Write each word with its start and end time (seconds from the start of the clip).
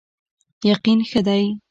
یقین 0.71 0.99
ښه 1.09 1.21
دی. 1.27 1.43